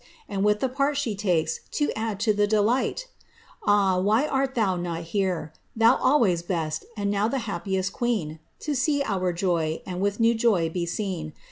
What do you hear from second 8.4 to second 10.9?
I To see our joy. and with now joy be